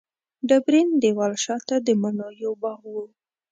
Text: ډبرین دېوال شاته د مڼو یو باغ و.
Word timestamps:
ډبرین 0.47 0.87
دېوال 1.01 1.33
شاته 1.43 1.75
د 1.85 1.87
مڼو 2.01 2.27
یو 2.43 2.53
باغ 2.61 2.81
و. 2.93 2.95